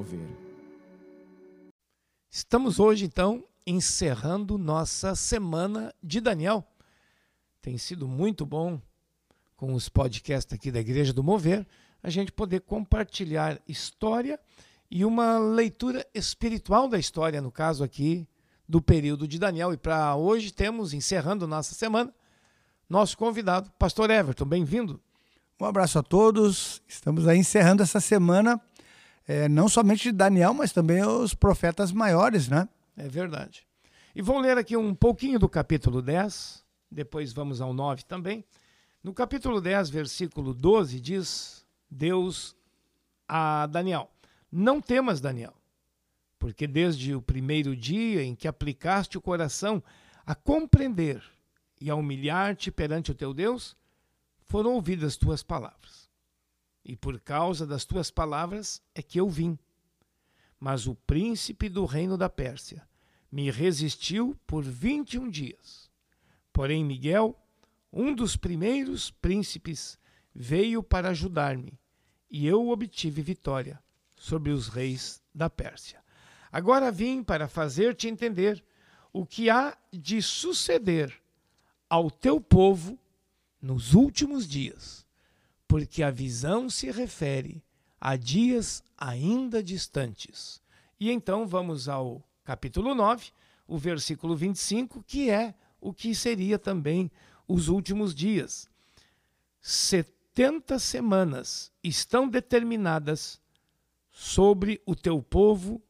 [0.00, 0.26] Mover.
[2.30, 6.66] Estamos hoje, então, encerrando nossa semana de Daniel.
[7.60, 8.80] Tem sido muito bom
[9.56, 11.66] com os podcasts aqui da Igreja do Mover,
[12.02, 14.40] a gente poder compartilhar história
[14.90, 18.26] e uma leitura espiritual da história, no caso aqui,
[18.66, 19.74] do período de Daniel.
[19.74, 22.10] E para hoje temos, encerrando nossa semana,
[22.88, 24.46] nosso convidado, Pastor Everton.
[24.46, 24.98] Bem-vindo.
[25.60, 26.82] Um abraço a todos.
[26.88, 28.58] Estamos aí encerrando essa semana,
[29.30, 32.68] é, não somente Daniel, mas também os profetas maiores, né?
[32.96, 33.64] É verdade.
[34.12, 38.44] E vou ler aqui um pouquinho do capítulo 10, depois vamos ao 9 também.
[39.04, 42.56] No capítulo 10, versículo 12, diz Deus
[43.28, 44.10] a Daniel:
[44.50, 45.54] Não temas, Daniel,
[46.36, 49.80] porque desde o primeiro dia em que aplicaste o coração
[50.26, 51.22] a compreender
[51.80, 53.76] e a humilhar-te perante o teu Deus,
[54.48, 55.99] foram ouvidas tuas palavras.
[56.84, 59.58] E por causa das tuas palavras é que eu vim.
[60.58, 62.86] Mas o príncipe do reino da Pérsia
[63.30, 65.90] me resistiu por vinte e um dias.
[66.52, 67.38] Porém, Miguel,
[67.92, 69.98] um dos primeiros príncipes,
[70.34, 71.78] veio para ajudar-me,
[72.30, 73.82] e eu obtive vitória
[74.16, 76.02] sobre os reis da Pérsia.
[76.52, 78.64] Agora vim para fazer-te entender
[79.12, 81.20] o que há de suceder
[81.88, 82.98] ao teu povo
[83.60, 85.06] nos últimos dias,
[85.70, 87.62] porque a visão se refere
[88.00, 90.60] a dias ainda distantes.
[90.98, 93.30] E então vamos ao capítulo 9,
[93.68, 97.08] o versículo 25, que é o que seria também
[97.46, 98.68] os últimos dias.
[99.60, 103.40] Setenta semanas estão determinadas
[104.10, 105.80] sobre o teu povo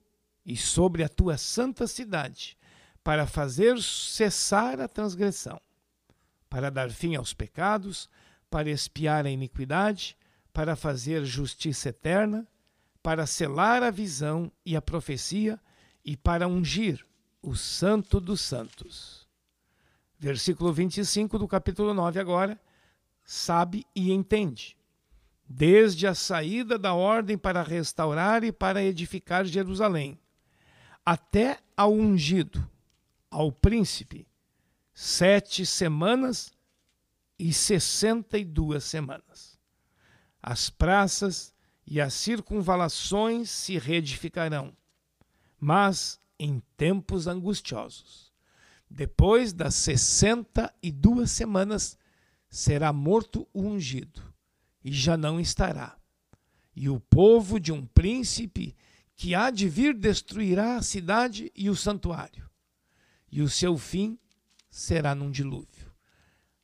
[0.45, 2.55] e sobre a tua santa cidade,
[3.03, 5.59] para fazer cessar a transgressão
[6.51, 8.11] para dar fim aos pecados,
[8.51, 10.17] para expiar a iniquidade,
[10.53, 12.47] para fazer justiça eterna,
[13.03, 15.59] para selar a visão e a profecia
[16.05, 17.07] e para ungir
[17.41, 19.27] o Santo dos Santos.
[20.19, 22.61] Versículo 25 do capítulo 9 agora.
[23.25, 24.77] Sabe e entende.
[25.49, 30.19] Desde a saída da ordem para restaurar e para edificar Jerusalém,
[31.05, 32.69] até ao ungido,
[33.31, 34.29] ao príncipe,
[34.93, 36.53] sete semanas
[37.41, 39.59] e sessenta e duas semanas.
[40.43, 41.55] As praças
[41.87, 44.77] e as circunvalações se reedificarão,
[45.59, 48.31] mas em tempos angustiosos.
[48.91, 51.97] Depois das sessenta e duas semanas
[52.51, 54.23] será morto o ungido,
[54.85, 55.97] e já não estará.
[56.77, 58.77] E o povo de um príncipe
[59.17, 62.51] que há de vir destruirá a cidade e o santuário,
[63.33, 64.19] e o seu fim
[64.71, 65.80] será num dilúvio.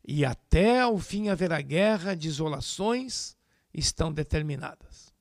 [0.07, 3.37] E até ao fim haverá guerra, desolações
[3.75, 5.13] estão determinadas.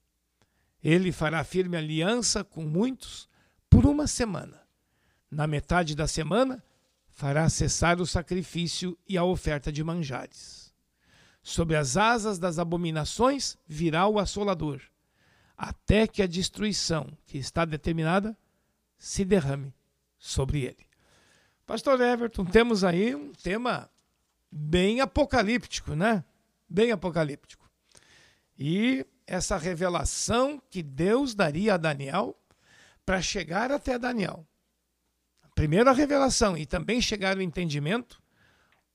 [0.84, 3.28] Ele fará firme aliança com muitos
[3.68, 4.62] por uma semana.
[5.31, 6.63] Na metade da semana,
[7.09, 10.72] fará cessar o sacrifício e a oferta de manjares.
[11.41, 14.79] Sob as asas das abominações virá o assolador,
[15.57, 18.38] até que a destruição que está determinada
[19.00, 19.73] se derrame
[20.19, 20.85] sobre ele.
[21.66, 23.90] Pastor Everton, temos aí um tema
[24.56, 26.24] bem apocalíptico, né?
[26.70, 27.70] Bem apocalíptico.
[28.58, 32.40] E essa revelação que Deus daria a Daniel
[33.06, 34.48] para chegar até Daniel.
[35.44, 38.22] A primeira revelação e também chegar ao entendimento,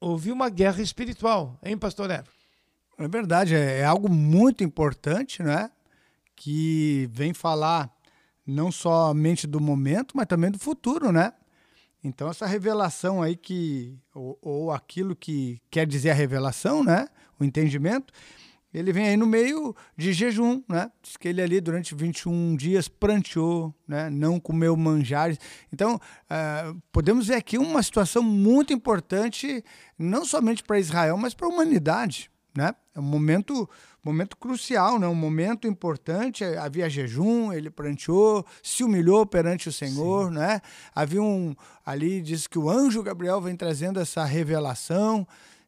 [0.00, 2.30] houve uma guerra espiritual, hein, pastor Everton?
[2.98, 5.70] É verdade, é, é algo muito importante, né?
[6.34, 7.94] Que vem falar
[8.46, 11.34] não somente do momento, mas também do futuro, né?
[12.02, 17.06] Então, essa revelação aí que, ou, ou, aquilo que quer dizer a revelação, né?
[17.38, 18.12] O entendimento,
[18.72, 20.90] ele vem aí no meio de jejum, né?
[21.02, 24.08] Diz que ele ali durante 21 dias pranteou, né?
[24.08, 25.38] Não comeu manjares.
[25.72, 29.62] Então, uh, podemos ver aqui uma situação muito importante,
[29.98, 32.74] não somente para Israel, mas para a humanidade, né?
[32.94, 33.68] É um momento
[34.02, 35.06] momento crucial, né?
[35.06, 36.44] um momento importante.
[36.44, 40.30] Havia jejum, ele pranteou, se humilhou perante o Senhor.
[40.30, 40.60] Né?
[40.94, 41.54] Havia um.
[41.84, 45.26] Ali diz que o anjo Gabriel vem trazendo essa revelação,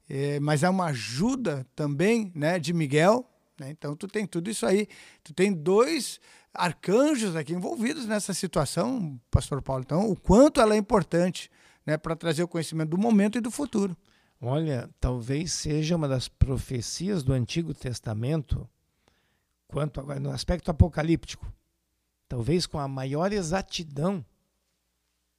[0.08, 3.26] é, mas é uma ajuda também né, de Miguel.
[3.58, 3.70] Né?
[3.70, 4.88] Então, tu tem tudo isso aí.
[5.22, 6.20] Tu tem dois
[6.54, 9.82] arcanjos aqui envolvidos nessa situação, Pastor Paulo.
[9.84, 11.50] Então, o quanto ela é importante
[11.86, 13.96] né, para trazer o conhecimento do momento e do futuro.
[14.44, 18.68] Olha, talvez seja uma das profecias do Antigo Testamento,
[19.68, 21.46] quanto agora no aspecto apocalíptico,
[22.26, 24.26] talvez com a maior exatidão,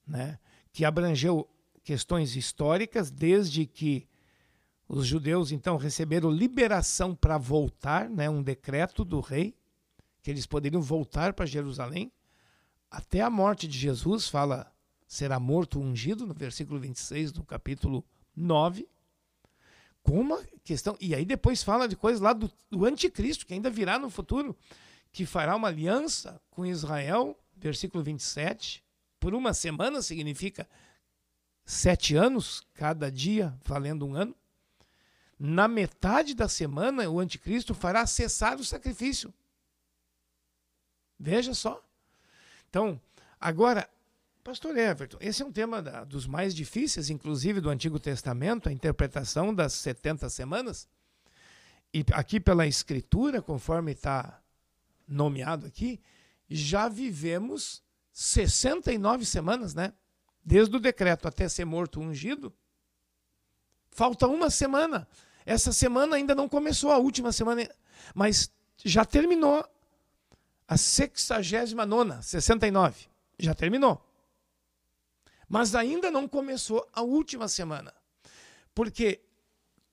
[0.07, 0.39] né,
[0.71, 1.45] que abrangeu
[1.83, 4.07] questões históricas desde que
[4.87, 9.53] os judeus então receberam liberação para voltar, né, um decreto do rei
[10.21, 12.09] que eles poderiam voltar para Jerusalém.
[12.89, 14.73] Até a morte de Jesus, fala,
[15.05, 18.92] será morto ungido, no versículo 26 do capítulo 9.
[20.03, 20.97] Com uma questão.
[20.99, 24.55] E aí depois fala de coisas lá do, do anticristo, que ainda virá no futuro,
[25.11, 28.83] que fará uma aliança com Israel, versículo 27.
[29.19, 30.67] Por uma semana significa
[31.65, 34.35] sete anos, cada dia valendo um ano.
[35.39, 39.33] Na metade da semana, o anticristo fará cessar o sacrifício.
[41.19, 41.81] Veja só.
[42.69, 42.99] Então,
[43.39, 43.89] agora,
[44.43, 48.73] Pastor Everton, esse é um tema da, dos mais difíceis, inclusive do Antigo Testamento, a
[48.73, 50.85] interpretação das 70 semanas.
[51.93, 54.41] E aqui pela Escritura, conforme está
[55.07, 56.01] nomeado aqui,
[56.49, 57.81] já vivemos
[58.11, 59.93] 69 semanas, né?
[60.43, 62.53] Desde o decreto até ser morto ungido.
[63.91, 65.07] Falta uma semana.
[65.45, 67.69] Essa semana ainda não começou, a última semana,
[68.13, 68.51] mas
[68.83, 69.65] já terminou
[70.67, 73.07] a 69, 69.
[73.39, 74.12] Já terminou.
[75.47, 77.93] Mas ainda não começou a última semana.
[78.73, 79.21] Porque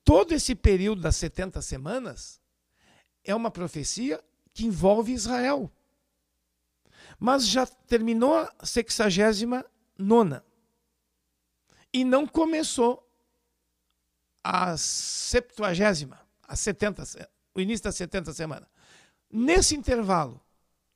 [0.05, 2.41] todo esse período das 70 semanas
[3.25, 5.70] é uma profecia que envolve Israel.
[7.19, 9.64] Mas já terminou a 69
[11.93, 13.06] e não começou
[14.43, 16.19] a 70,
[16.49, 18.67] a 70, o início da 70 semana.
[19.31, 20.41] Nesse intervalo,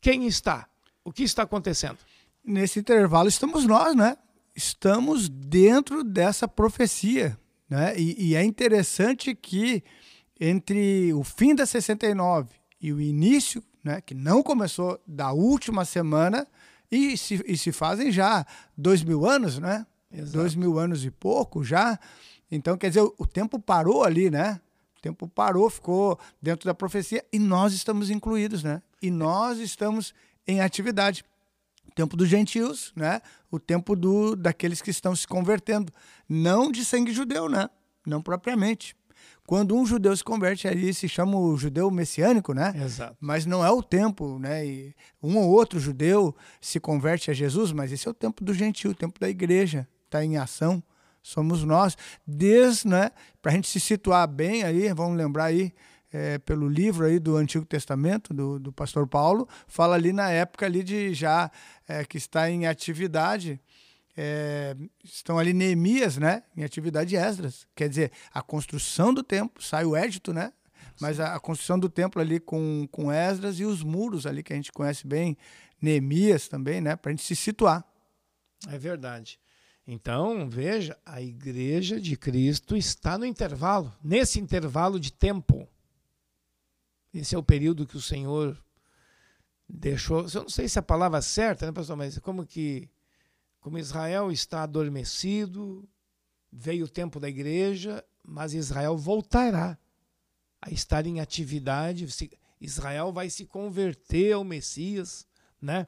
[0.00, 0.69] quem está?
[1.05, 1.99] O que está acontecendo?
[2.43, 4.17] Nesse intervalo estamos nós, né?
[4.55, 7.39] Estamos dentro dessa profecia.
[7.69, 7.99] Né?
[7.99, 9.83] E, e, é interessante que
[10.41, 16.47] entre o fim da 69 e o início, né, que não começou da última semana,
[16.91, 18.47] e se, e se fazem já
[18.77, 19.87] dois mil anos, né?
[20.12, 20.33] Exato.
[20.33, 21.99] Dois mil anos e pouco já.
[22.50, 24.61] Então, quer dizer, o, o tempo parou ali, né?
[24.97, 28.81] O tempo parou, ficou dentro da profecia e nós estamos incluídos, né?
[29.03, 30.15] E nós estamos
[30.47, 31.25] em atividade
[31.94, 33.20] tempo dos gentios, né?
[33.50, 35.93] O tempo do daqueles que estão se convertendo,
[36.29, 37.69] não de sangue judeu, né?
[38.06, 38.96] Não propriamente.
[39.46, 42.73] Quando um judeu se converte, ali se chama o judeu messiânico, né?
[42.82, 43.17] Exato.
[43.20, 44.67] Mas não é o tempo, né?
[44.67, 48.55] E um ou outro judeu se converte a Jesus, mas esse é o tempo do
[48.55, 50.82] gentio, o tempo da igreja, está em ação.
[51.23, 53.11] Somos nós, desde, né?
[53.43, 55.73] Para a gente se situar bem aí, vamos lembrar aí,
[56.14, 60.64] é, pelo livro aí do Antigo Testamento, do, do pastor Paulo, fala ali na época
[60.64, 61.50] ali de já
[61.88, 63.61] é, que está em atividade,
[64.16, 67.66] é, estão ali Neemias, né, em atividade Esdras.
[67.75, 70.52] Quer dizer, a construção do templo, sai o édito, né,
[71.00, 74.52] mas a, a, construção do templo ali com, com Esdras e os muros ali que
[74.52, 75.37] a gente conhece bem,
[75.82, 77.84] Neemias também, né, para a gente se situar.
[78.69, 79.40] É verdade.
[79.84, 85.69] Então, veja, a igreja de Cristo está no intervalo, nesse intervalo de tempo.
[87.14, 88.58] Esse é o período que o Senhor
[89.69, 90.26] deixou.
[90.26, 91.96] Eu não sei se é a palavra certa, né, pastor?
[91.96, 92.90] Mas como que.
[93.61, 95.88] Como Israel está adormecido,
[96.52, 99.78] veio o tempo da igreja, mas Israel voltará
[100.61, 102.06] a estar em atividade.
[102.61, 105.26] Israel vai se converter ao Messias,
[105.62, 105.87] né?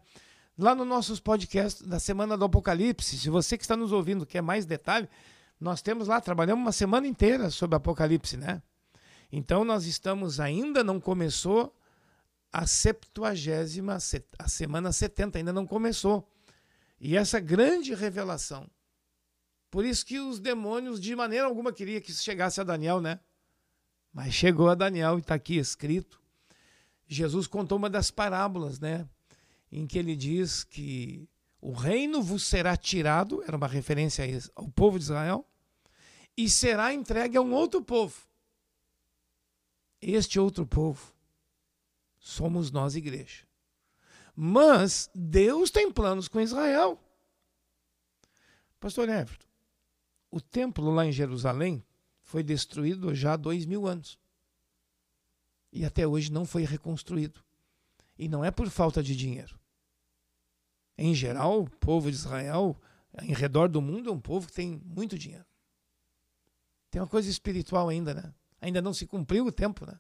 [0.57, 4.41] Lá nos nossos podcasts da Semana do Apocalipse, se você que está nos ouvindo quer
[4.41, 5.07] mais detalhe,
[5.61, 8.63] nós temos lá, trabalhamos uma semana inteira sobre Apocalipse, né?
[9.37, 11.77] Então nós estamos ainda não começou
[12.51, 13.99] a septuagésima,
[14.39, 16.27] a semana 70 ainda não começou.
[16.99, 18.67] E essa grande revelação.
[19.71, 23.21] Por isso que os demônios de maneira alguma queria que isso chegasse a Daniel, né?
[24.11, 26.19] Mas chegou a Daniel e está aqui escrito.
[27.07, 29.07] Jesus contou uma das parábolas, né?
[29.71, 31.29] Em que ele diz que
[31.61, 34.25] o reino vos será tirado, era uma referência
[34.55, 35.47] ao povo de Israel,
[36.35, 38.26] e será entregue a um outro povo.
[40.01, 41.13] Este outro povo
[42.19, 43.47] somos nós, igreja.
[44.35, 47.01] Mas Deus tem planos com Israel.
[48.79, 49.47] Pastor Everton,
[50.31, 51.85] o templo lá em Jerusalém
[52.21, 54.19] foi destruído já há dois mil anos.
[55.73, 57.43] E até hoje não foi reconstruído.
[58.19, 59.59] E não é por falta de dinheiro.
[60.99, 62.81] Em geral, o povo de Israel,
[63.23, 65.45] em redor do mundo, é um povo que tem muito dinheiro.
[66.91, 68.35] Tem uma coisa espiritual ainda, né?
[68.61, 69.95] Ainda não se cumpriu o tempo, né?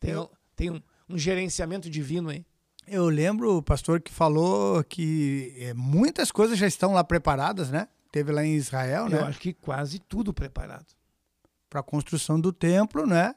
[0.00, 2.44] Tem, eu, tem um, um gerenciamento divino aí.
[2.86, 7.88] Eu lembro o pastor que falou que é, muitas coisas já estão lá preparadas, né?
[8.10, 9.18] Teve lá em Israel, eu né?
[9.18, 10.86] Eu acho que quase tudo preparado.
[11.68, 13.34] Para a construção do templo, né?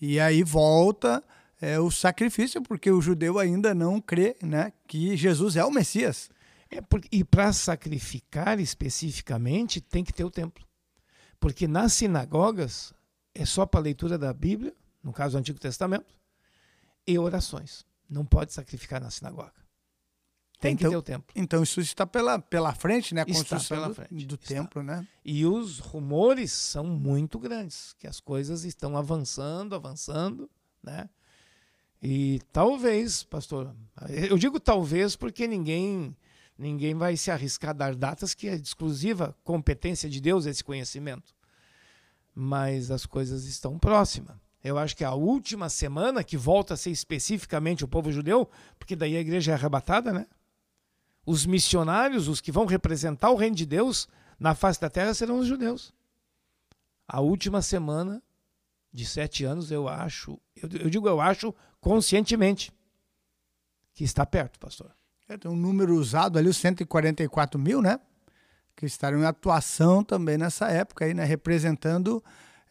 [0.00, 1.22] E aí volta
[1.60, 6.30] é, o sacrifício, porque o judeu ainda não crê né, que Jesus é o Messias.
[6.70, 10.64] É porque, e para sacrificar especificamente, tem que ter o templo.
[11.38, 12.94] Porque nas sinagogas
[13.34, 16.14] é só para leitura da Bíblia, no caso do Antigo Testamento,
[17.06, 17.84] e orações.
[18.08, 19.52] Não pode sacrificar na sinagoga.
[20.60, 21.32] Tem então, que ter o templo.
[21.34, 23.22] Então isso está pela, pela frente, né?
[23.22, 25.06] A construção pela do, frente, do templo, né?
[25.24, 30.50] E os rumores são muito grandes, que as coisas estão avançando, avançando,
[30.82, 31.08] né?
[32.02, 33.74] E talvez, pastor,
[34.08, 36.16] eu digo talvez porque ninguém
[36.58, 40.62] ninguém vai se arriscar a dar datas que é de exclusiva competência de Deus esse
[40.62, 41.34] conhecimento.
[42.42, 44.34] Mas as coisas estão próximas.
[44.64, 48.96] Eu acho que a última semana, que volta a ser especificamente o povo judeu, porque
[48.96, 50.26] daí a igreja é arrebatada, né?
[51.26, 55.38] Os missionários, os que vão representar o reino de Deus na face da terra serão
[55.38, 55.92] os judeus.
[57.06, 58.22] A última semana
[58.90, 62.72] de sete anos, eu acho, eu, eu digo eu acho conscientemente,
[63.92, 64.90] que está perto, pastor.
[65.28, 68.00] É, tem um número usado ali, os 144 mil, né?
[68.80, 71.22] Que estarão em atuação também nessa época aí, né?
[71.22, 72.24] Representando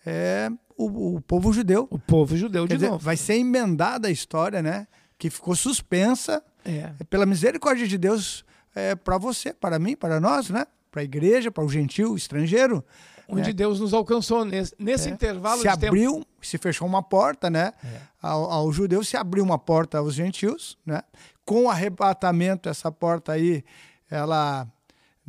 [0.04, 1.88] é, o, o povo judeu.
[1.92, 3.04] O povo judeu Quer de dizer, novo.
[3.06, 4.88] vai ser emendada a história, né?
[5.20, 6.92] Que ficou suspensa É.
[7.00, 10.66] é pela misericórdia de Deus é, para você, para mim, para nós, né?
[10.92, 12.84] Para a igreja, para o gentil, estrangeiro.
[13.28, 15.12] Onde Deus nos alcançou nesse, nesse É.
[15.12, 15.86] intervalo se de tempo.
[15.94, 17.72] abriu, se fechou uma porta, né?
[17.84, 18.00] É.
[18.20, 21.04] Ao, aos judeus se abriu uma porta aos gentios, né?
[21.46, 23.64] Com o arrebatamento, essa porta aí,
[24.10, 24.68] ela.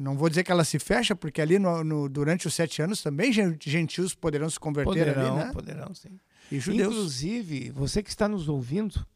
[0.01, 3.03] Não vou dizer que ela se fecha, porque ali no, no- durante os sete anos
[3.03, 5.53] também gen- gentios poderão se converter Poderão, ali, né?
[5.53, 6.19] poderão, sim.
[6.51, 6.93] E judeus.
[6.95, 9.07] Inclusive, você que está nos ouvindo,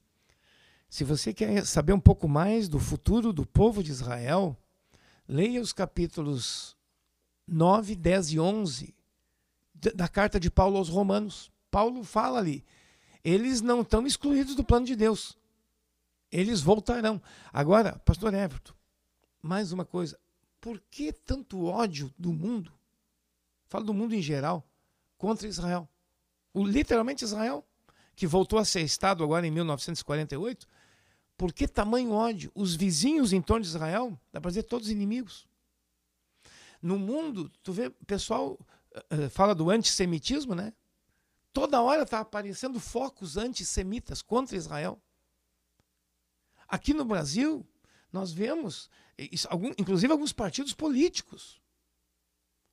[0.89, 4.57] se você quer saber um pouco mais do futuro do povo de Israel,
[5.27, 6.77] leia os capítulos
[7.49, 8.95] 9, 10 e 11
[9.75, 11.51] da- da carta de Paulo aos Romanos.
[11.71, 12.63] Paulo fala ali,
[13.25, 15.37] eles não estão excluídos do plano de Deus.
[16.31, 17.23] Eles voltarão.
[17.53, 18.75] Agora, pastor Everton,
[19.41, 20.19] mais uma coisa.
[20.65, 22.73] Por que tanto ódio do mundo?
[23.67, 24.67] Falo do mundo em geral,
[25.19, 25.87] contra Israel.
[26.55, 27.63] O, literalmente Israel,
[28.17, 30.67] que voltou a ser Estado agora em 1948.
[31.37, 32.51] Por que tamanho ódio?
[32.55, 35.47] Os vizinhos em torno de Israel, dá para dizer todos inimigos.
[36.81, 38.59] No mundo, tu vê, o pessoal
[38.95, 40.73] eh, eh, fala do antissemitismo, né?
[41.53, 44.99] Toda hora está aparecendo focos antissemitas contra Israel.
[46.67, 47.69] Aqui no Brasil,
[48.15, 51.61] nós vemos, isso, algum, inclusive alguns partidos políticos.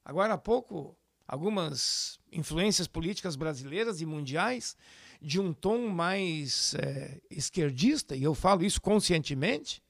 [0.05, 0.95] Agora há pouco,
[1.27, 4.77] algumas influências políticas brasileiras e mundiais
[5.19, 9.81] de um tom mais eh, esquerdista, e eu falo isso conscientemente,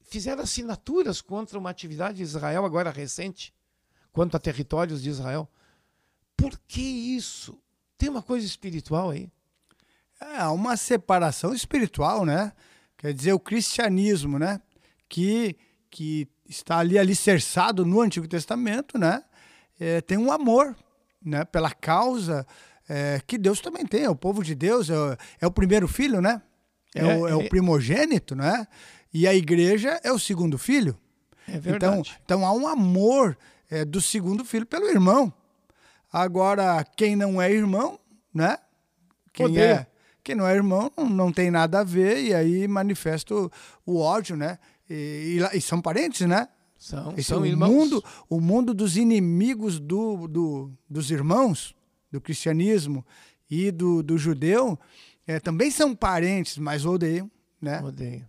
[0.00, 3.54] fizeram assinaturas contra uma atividade de Israel agora recente,
[4.10, 5.48] quanto a territórios de Israel.
[6.36, 7.62] Por que isso?
[7.96, 9.30] Tem uma coisa espiritual aí.
[10.20, 12.52] É uma separação espiritual, né?
[13.00, 14.60] Quer dizer, o cristianismo, né?
[15.08, 15.56] Que,
[15.90, 19.24] que está ali alicerçado no Antigo Testamento, né?
[19.80, 20.76] É, tem um amor,
[21.24, 21.44] né?
[21.46, 22.46] Pela causa
[22.88, 24.06] é, que Deus também tem.
[24.06, 26.42] O povo de Deus é, o- é o primeiro filho, né?
[26.94, 28.66] É, É, o, é o é- primogênito, né?
[29.14, 30.98] E a igreja é o segundo filho.
[31.48, 32.20] É Então, verdade.
[32.24, 33.36] então há um amor
[33.70, 35.32] é, do segundo filho pelo irmão.
[36.12, 37.98] Agora, quem não é irmão,
[38.34, 38.58] né?
[39.32, 39.64] Quem, Odeia.
[39.64, 39.86] é,
[40.22, 43.50] quem não é irmão não, tem nada a ver e aí manifesta o,
[43.98, 44.58] ódio, né?
[44.88, 46.48] E, e e são parentes, né?
[46.76, 47.70] são, Esse são é o irmãos.
[47.70, 51.74] mundo, o mundo dos inimigos do, do- dos irmãos
[52.10, 53.04] do cristianismo
[53.50, 54.78] e do, do judeu
[55.26, 57.80] é, também são parentes, mas odeiam, né?
[57.82, 58.26] Odeio.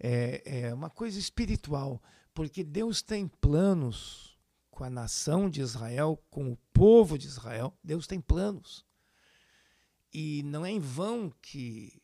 [0.00, 2.00] É, é uma coisa espiritual,
[2.34, 4.36] porque Deus tem planos
[4.70, 7.74] com a nação de Israel, com o povo de Israel.
[7.84, 8.84] Deus tem planos.
[10.12, 12.00] E não é em vão que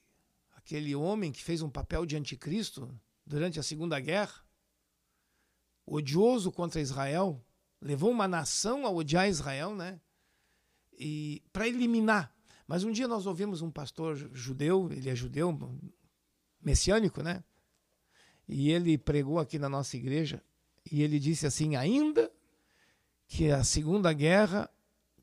[0.56, 4.44] aquele homem que fez um papel de anticristo durante a Segunda Guerra,
[5.84, 7.44] odioso contra Israel,
[7.80, 10.00] levou uma nação a odiar Israel, né?
[10.98, 12.34] E para eliminar.
[12.66, 15.56] Mas um dia nós ouvimos um pastor judeu, ele é judeu,
[16.60, 17.42] messiânico, né?
[18.46, 20.42] E ele pregou aqui na nossa igreja
[20.90, 22.30] e ele disse assim: ainda
[23.26, 24.70] que a Segunda Guerra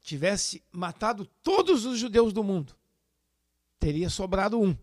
[0.06, 2.76] tivesse matado todos os judeus do mundo,
[3.80, 4.78] teria sobrado um,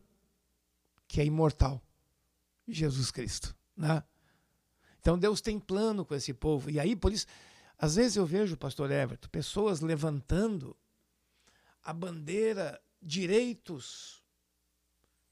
[1.07, 1.81] que é imortal,
[2.67, 4.02] Jesus Cristo, né?
[4.99, 6.71] Então Deus tem plano com esse povo.
[6.71, 7.26] E aí, por isso,
[7.79, 10.76] às vezes eu vejo, pastor Everton, pessoas levantando
[11.83, 14.23] a bandeira direitos,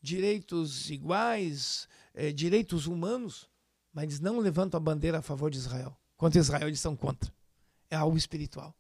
[0.00, 3.48] direitos iguais, eh, direitos humanos,
[3.92, 5.96] mas eles não levantam a bandeira a favor de Israel.
[6.16, 7.32] Contra Israel, eles são contra.
[7.88, 8.74] É algo espiritual.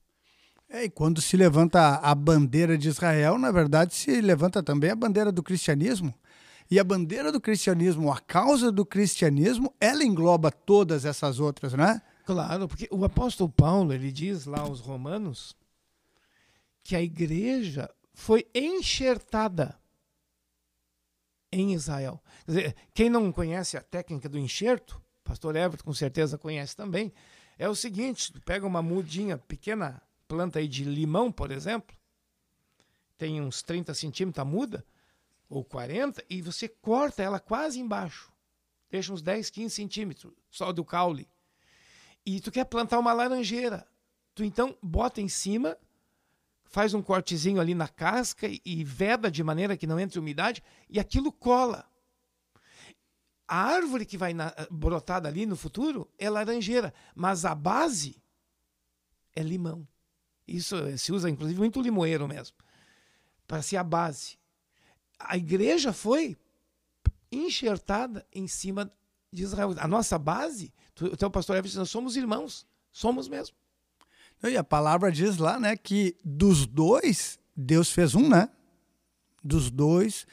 [0.72, 4.94] É, e quando se levanta a bandeira de Israel, na verdade se levanta também a
[4.94, 6.14] bandeira do cristianismo.
[6.70, 12.00] E a bandeira do cristianismo, a causa do cristianismo, ela engloba todas essas outras, né?
[12.24, 15.56] Claro, porque o apóstolo Paulo, ele diz lá aos romanos
[16.84, 19.76] que a igreja foi enxertada
[21.50, 22.22] em Israel.
[22.46, 27.12] Quer dizer, quem não conhece a técnica do enxerto, pastor Everton com certeza conhece também,
[27.58, 30.00] é o seguinte, pega uma mudinha, pequena
[30.30, 31.96] planta aí de limão, por exemplo,
[33.18, 34.86] tem uns 30 centímetros a muda,
[35.48, 38.32] ou 40, e você corta ela quase embaixo.
[38.88, 41.28] Deixa uns 10, 15 centímetros, só do caule.
[42.24, 43.84] E tu quer plantar uma laranjeira.
[44.32, 45.76] Tu então bota em cima,
[46.62, 51.00] faz um cortezinho ali na casca e veda de maneira que não entre umidade, e
[51.00, 51.90] aquilo cola.
[53.48, 58.22] A árvore que vai na, brotar dali no futuro é laranjeira, mas a base
[59.34, 59.88] é limão.
[60.46, 62.56] Isso se usa inclusive muito limoeiro mesmo,
[63.46, 64.38] para ser a base.
[65.18, 66.36] A igreja foi
[67.30, 68.92] enxertada em cima
[69.32, 69.74] de Israel.
[69.78, 73.54] A nossa base, o teu pastor Everton, nós somos irmãos, somos mesmo.
[74.42, 78.48] E a palavra diz lá, né, que dos dois Deus fez um, né?
[79.44, 80.26] Dos dois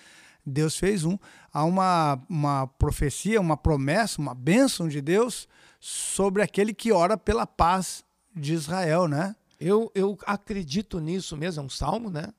[0.46, 1.18] Deus fez um.
[1.52, 5.48] Há uma, uma profecia, uma promessa, uma bênção de Deus
[5.80, 9.36] sobre aquele que ora pela paz de Israel, né?
[9.60, 12.34] Eu, eu acredito nisso mesmo, é um salmo, né?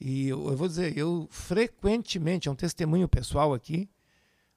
[0.00, 3.88] E eu, eu vou dizer, eu frequentemente, é um testemunho pessoal aqui,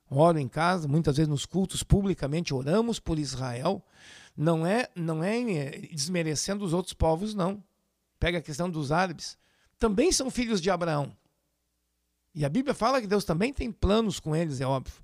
[0.09, 3.83] oro em casa, muitas vezes nos cultos, publicamente oramos por Israel.
[4.35, 7.63] Não é, não é desmerecendo os outros povos, não.
[8.19, 9.37] Pega a questão dos árabes.
[9.77, 11.15] Também são filhos de Abraão.
[12.33, 15.03] E a Bíblia fala que Deus também tem planos com eles, é óbvio.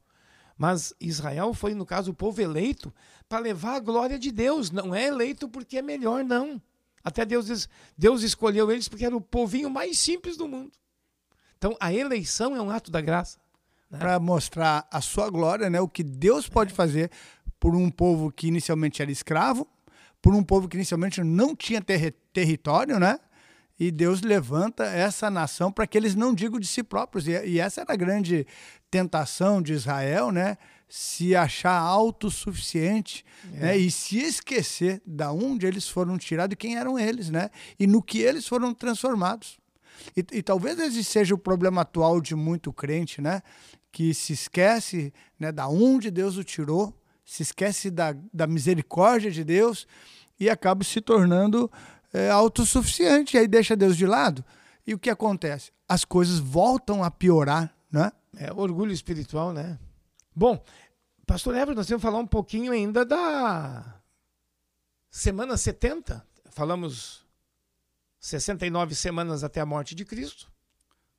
[0.57, 2.93] Mas Israel foi, no caso, o povo eleito
[3.31, 4.71] para levar a glória de Deus.
[4.71, 6.61] Não é eleito porque é melhor, não.
[7.01, 10.73] Até Deus diz, Deus escolheu eles porque era o povinho mais simples do mundo.
[11.57, 13.39] Então, a eleição é um ato da graça.
[13.89, 13.99] Né?
[13.99, 15.79] Para mostrar a sua glória, né?
[15.79, 17.09] o que Deus pode fazer
[17.57, 19.65] por um povo que inicialmente era escravo,
[20.21, 23.17] por um povo que inicialmente não tinha ter território, né?
[23.79, 27.27] e Deus levanta essa nação para que eles não digam de si próprios.
[27.27, 28.45] E, e, essa era a grande
[28.91, 30.57] tentação de Israel, né?
[30.93, 33.23] Se achar autossuficiente
[33.53, 33.59] é.
[33.59, 33.77] né?
[33.77, 37.49] e se esquecer da onde eles foram tirados e quem eram eles, né?
[37.79, 39.57] E no que eles foram transformados.
[40.17, 43.41] E, e talvez esse seja o problema atual de muito crente, né?
[43.89, 49.45] Que se esquece né, da onde Deus o tirou, se esquece da, da misericórdia de
[49.45, 49.87] Deus
[50.37, 51.71] e acaba se tornando
[52.11, 54.43] é, autossuficiente, e aí deixa Deus de lado.
[54.85, 55.71] E o que acontece?
[55.87, 58.11] As coisas voltam a piorar, né?
[58.35, 59.79] É orgulho espiritual, né?
[60.35, 60.63] Bom,
[61.25, 64.01] pastor Everton, nós temos que falar um pouquinho ainda da
[65.09, 66.25] semana 70.
[66.49, 67.25] Falamos
[68.19, 70.51] 69 semanas até a morte de Cristo.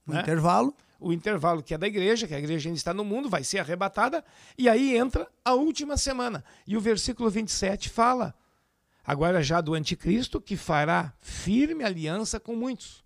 [0.07, 0.21] O né?
[0.21, 0.75] intervalo.
[0.99, 3.59] O intervalo que é da igreja, que a igreja ainda está no mundo, vai ser
[3.59, 4.25] arrebatada,
[4.57, 6.45] e aí entra a última semana.
[6.65, 8.33] E o versículo 27 fala
[9.05, 13.05] agora já do anticristo, que fará firme aliança com muitos,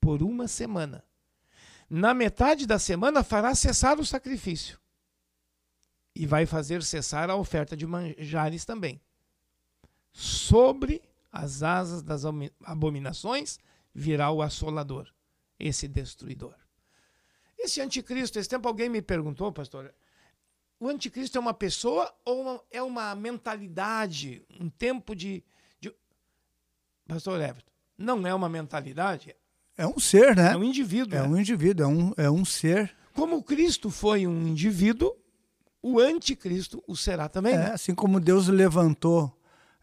[0.00, 1.04] por uma semana.
[1.88, 4.80] Na metade da semana fará cessar o sacrifício.
[6.14, 9.00] E vai fazer cessar a oferta de manjares também.
[10.12, 12.24] Sobre as asas das
[12.64, 13.58] abominações
[13.94, 15.08] virá o assolador,
[15.58, 16.54] esse destruidor.
[17.58, 19.94] Esse anticristo, esse tempo alguém me perguntou, pastor,
[20.78, 25.44] o anticristo é uma pessoa ou uma, é uma mentalidade, um tempo de,
[25.80, 25.94] de.
[27.06, 29.34] Pastor Everton, não é uma mentalidade.
[29.76, 30.52] É um ser, né?
[30.52, 31.16] É um indivíduo.
[31.16, 31.28] É né?
[31.28, 32.94] um indivíduo, é um, é um ser.
[33.14, 35.16] Como Cristo foi um indivíduo,
[35.82, 37.54] o anticristo o será também.
[37.54, 37.72] É, né?
[37.72, 39.36] assim como Deus levantou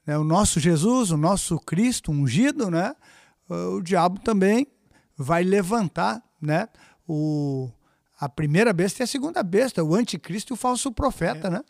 [0.05, 2.95] né, o nosso Jesus, o nosso Cristo ungido, né?
[3.47, 4.67] O diabo também
[5.17, 6.69] vai levantar, né?
[7.07, 7.69] O,
[8.17, 11.51] a primeira besta e a segunda besta, o anticristo e o falso profeta, é.
[11.51, 11.63] né?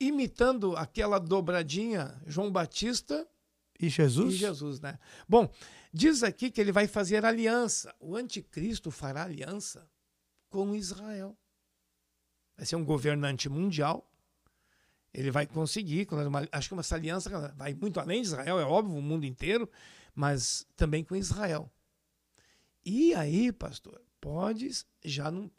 [0.00, 3.26] Imitando aquela dobradinha João Batista
[3.78, 4.34] e Jesus.
[4.34, 4.98] E Jesus, né?
[5.28, 5.50] Bom,
[5.92, 7.94] diz aqui que ele vai fazer aliança.
[8.00, 9.88] O anticristo fará aliança
[10.48, 11.36] com Israel.
[12.58, 14.04] Vai ser um governante mundial.
[15.14, 16.06] Ele vai conseguir,
[16.52, 19.70] acho que essa aliança vai muito além de Israel, é óbvio, o mundo inteiro,
[20.14, 21.70] mas também com Israel.
[22.84, 24.68] E aí, pastor, pode
[25.04, 25.50] já não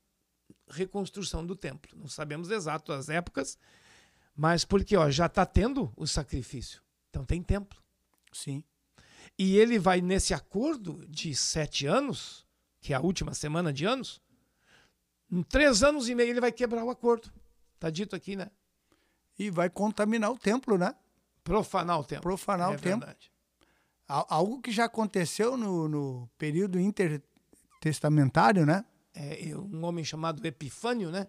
[0.69, 1.97] reconstrução do templo.
[1.97, 3.57] Não sabemos exato as épocas,
[4.35, 6.81] mas porque ó, já está tendo o sacrifício.
[7.09, 7.81] Então tem templo.
[8.31, 8.63] Sim.
[9.37, 12.45] E ele vai nesse acordo de sete anos,
[12.81, 14.21] que é a última semana de anos,
[15.31, 17.31] em três anos e meio ele vai quebrar o acordo.
[17.75, 18.49] Está dito aqui, né?
[19.37, 20.93] E vai contaminar o templo, né?
[21.43, 22.23] Profanar o templo.
[22.23, 23.05] Profanar é o templo.
[23.05, 23.31] Verdade.
[24.07, 27.21] Algo que já aconteceu no, no período inter,
[27.79, 28.83] testamentário, né?
[29.13, 31.27] É, um homem chamado Epifânio, né?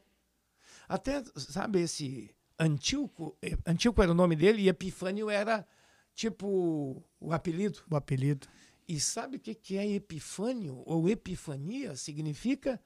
[0.88, 5.66] Até, sabe, esse Antíoco, Antíoco era o nome dele e Epifânio era
[6.14, 7.80] tipo o apelido.
[7.90, 8.48] O apelido.
[8.88, 11.94] E sabe o que é Epifânio ou Epifania?
[11.96, 12.80] Significa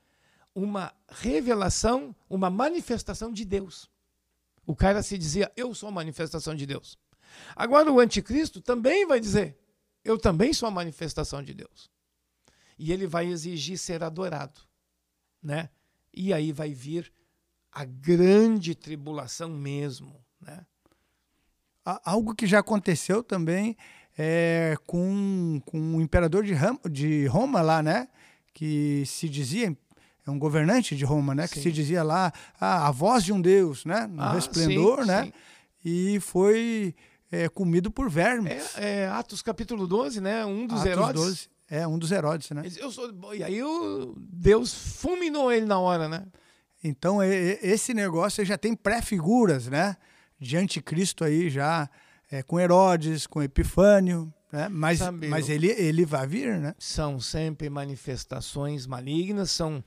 [0.54, 3.90] uma revelação, uma manifestação de Deus.
[4.66, 6.98] O cara se dizia, eu sou a manifestação de Deus.
[7.56, 9.58] Agora o anticristo também vai dizer,
[10.04, 11.90] eu também sou a manifestação de Deus.
[12.78, 14.60] E ele vai exigir ser adorado,
[15.42, 15.70] né?
[16.12, 17.12] E aí vai vir
[17.70, 20.64] a grande tribulação mesmo, né?
[21.84, 23.76] Algo que já aconteceu também
[24.16, 28.08] é, com, com o imperador de, Ram, de Roma lá, né?
[28.52, 29.76] Que se dizia,
[30.26, 31.46] é um governante de Roma, né?
[31.46, 31.54] Sim.
[31.54, 34.06] Que se dizia lá ah, a voz de um Deus, né?
[34.06, 35.24] No ah, resplendor, sim, né?
[35.24, 35.32] Sim.
[35.84, 36.94] E foi
[37.30, 38.76] é, comido por vermes.
[38.76, 40.44] É, é, Atos capítulo 12, né?
[40.44, 41.22] Um dos Atos Herodes.
[41.22, 42.62] 12, é, um dos Herodes, né?
[42.78, 46.24] Eu sou, e aí o Deus fulminou ele na hora, né?
[46.82, 49.96] Então, esse negócio já tem pré-figuras, né?
[50.38, 51.88] De anticristo aí já
[52.30, 54.68] é, com Herodes, com Epifânio, né?
[54.68, 56.74] mas, mas ele, ele vai vir, né?
[56.78, 59.82] São sempre manifestações malignas, são,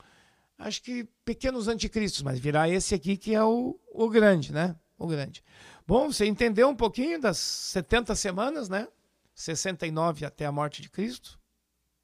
[0.58, 4.76] acho que, pequenos anticristos, mas virá esse aqui que é o, o grande, né?
[4.98, 5.44] O grande.
[5.86, 8.88] Bom, você entendeu um pouquinho das 70 semanas, né?
[9.36, 11.40] 69 até a morte de Cristo,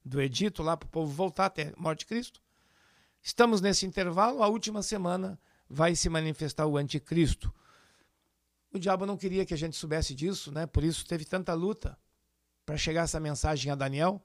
[0.06, 2.42] do edito lá para o povo voltar até a morte de Cristo.
[3.22, 7.54] Estamos nesse intervalo, a última semana vai se manifestar o anticristo.
[8.72, 10.66] O diabo não queria que a gente soubesse disso, né?
[10.66, 11.98] Por isso teve tanta luta
[12.66, 14.22] para chegar essa mensagem a Daniel.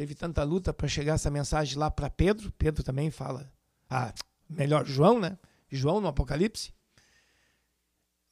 [0.00, 2.50] Teve tanta luta para chegar essa mensagem lá para Pedro.
[2.52, 3.52] Pedro também fala,
[3.86, 4.14] ah,
[4.48, 5.38] melhor João, né?
[5.70, 6.72] João no Apocalipse.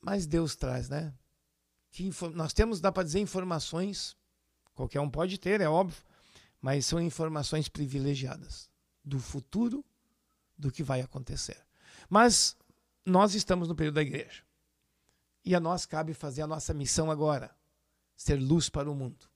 [0.00, 1.12] Mas Deus traz, né?
[1.90, 4.16] Que nós temos, dá para dizer, informações,
[4.72, 6.02] qualquer um pode ter, é óbvio,
[6.59, 8.70] mas são informações privilegiadas
[9.04, 9.85] do futuro,
[10.57, 11.62] do que vai acontecer.
[12.09, 12.57] Mas
[13.04, 14.42] nós estamos no período da igreja.
[15.44, 17.54] E a nós cabe fazer a nossa missão agora,
[18.16, 19.28] ser luz para o mundo.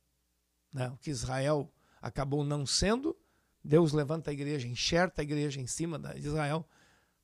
[0.72, 0.88] Né?
[0.88, 1.70] O que Israel
[2.02, 3.16] acabou não sendo,
[3.64, 6.66] Deus levanta a igreja, enxerta a igreja em cima de Israel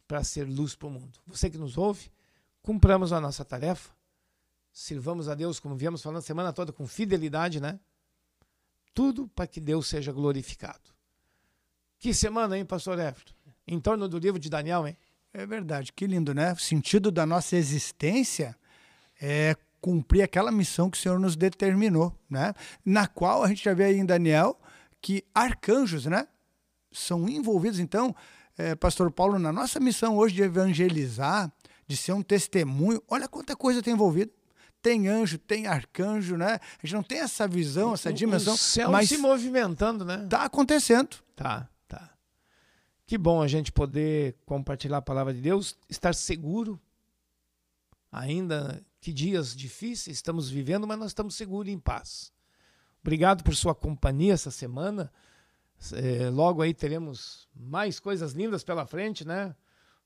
[0.07, 1.19] para ser luz para o mundo.
[1.27, 2.11] Você que nos ouve,
[2.63, 3.91] cumpramos a nossa tarefa,
[4.73, 7.81] sirvamos a Deus, como viemos falando a semana toda, com fidelidade, né?
[8.95, 10.91] Tudo para que Deus seja glorificado.
[11.99, 13.35] Que semana, hein, pastor Everton?
[13.67, 14.97] Em torno do livro de Daniel, hein?
[15.33, 16.53] É verdade, que lindo, né?
[16.53, 18.57] O sentido da nossa existência
[19.21, 22.55] é cumprir aquela missão que o Senhor nos determinou, né?
[22.85, 24.59] Na qual a gente já vê aí em Daniel
[25.01, 26.27] que arcanjos, né?
[26.91, 27.79] São envolvidos.
[27.79, 28.15] Então,
[28.57, 31.53] é, Pastor Paulo, na nossa missão hoje de evangelizar,
[31.87, 33.03] de ser um testemunho.
[33.09, 34.33] Olha quanta coisa tem envolvido.
[34.81, 36.61] Tem anjo, tem arcanjo, né?
[36.83, 38.55] A gente não tem essa visão, essa dimensão.
[38.55, 40.27] O céu mas se movimentando, né?
[40.29, 41.17] Tá acontecendo.
[41.35, 42.11] Tá, tá.
[43.05, 46.81] Que bom a gente poder compartilhar a palavra de Deus, estar seguro.
[48.11, 52.33] Ainda que dias difíceis estamos vivendo, mas nós estamos seguros e em paz.
[53.09, 55.11] Obrigado por sua companhia essa semana.
[55.95, 59.57] É, logo aí teremos mais coisas lindas pela frente, né?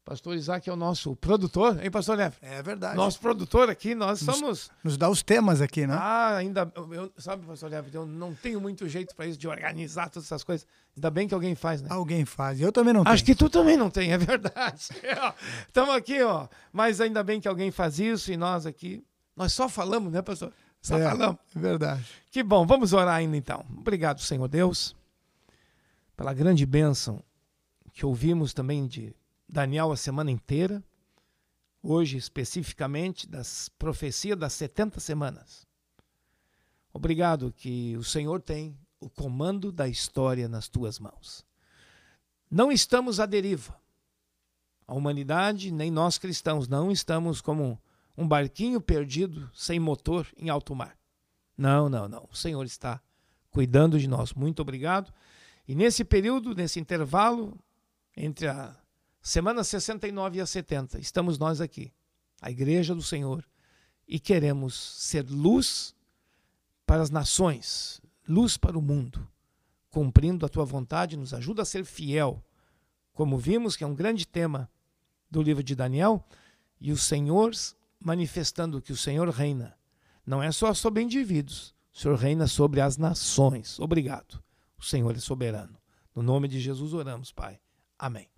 [0.04, 2.36] Pastor Isaac é o nosso produtor, hein, Pastor Neto?
[2.40, 2.96] É verdade.
[2.96, 4.70] Nosso produtor aqui, nós nos, somos.
[4.84, 5.94] Nos dá os temas aqui, né?
[5.98, 6.72] Ah, ainda.
[6.92, 10.44] Eu, sabe, Pastor Neto, eu não tenho muito jeito para isso, de organizar todas essas
[10.44, 10.64] coisas.
[10.96, 11.88] Ainda bem que alguém faz, né?
[11.90, 12.60] Alguém faz.
[12.60, 13.14] Eu também não tenho.
[13.14, 14.90] Acho que tu também não tem, é verdade.
[15.66, 16.46] Estamos aqui, ó.
[16.72, 19.04] Mas ainda bem que alguém faz isso e nós aqui.
[19.36, 20.52] Nós só falamos, né, Pastor?
[20.82, 21.40] Só é, falamos.
[21.54, 22.04] É verdade.
[22.30, 22.66] Que bom.
[22.66, 23.64] Vamos orar ainda então.
[23.78, 24.96] Obrigado, Senhor Deus,
[26.16, 27.22] pela grande bênção
[27.92, 29.14] que ouvimos também de
[29.48, 30.82] Daniel a semana inteira,
[31.82, 35.66] hoje especificamente das profecias das 70 semanas.
[36.92, 41.44] Obrigado que o Senhor tem o comando da história nas tuas mãos.
[42.50, 43.80] Não estamos à deriva.
[44.86, 47.80] A humanidade, nem nós cristãos, não estamos como
[48.16, 50.96] um barquinho perdido sem motor em alto mar.
[51.56, 52.28] Não, não, não.
[52.30, 53.00] O Senhor está
[53.50, 54.32] cuidando de nós.
[54.32, 55.12] Muito obrigado.
[55.66, 57.58] E nesse período, nesse intervalo
[58.16, 58.76] entre a
[59.20, 61.92] Semana 69 a 70, estamos nós aqui,
[62.40, 63.44] a Igreja do Senhor,
[64.06, 65.94] e queremos ser luz
[66.84, 69.24] para as nações, luz para o mundo,
[69.90, 72.44] cumprindo a tua vontade, nos ajuda a ser fiel,
[73.12, 74.68] como vimos que é um grande tema
[75.30, 76.26] do livro de Daniel,
[76.80, 77.52] e o Senhor
[78.02, 79.76] manifestando que o Senhor reina,
[80.26, 83.78] não é só sobre indivíduos, o Senhor reina sobre as nações.
[83.78, 84.42] Obrigado.
[84.78, 85.78] O Senhor é soberano.
[86.14, 87.60] No nome de Jesus oramos, Pai.
[87.98, 88.28] Amém.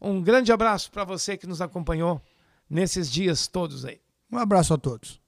[0.00, 2.20] Um grande abraço para você que nos acompanhou
[2.68, 4.00] nesses dias todos aí.
[4.30, 5.20] Um abraço a todos.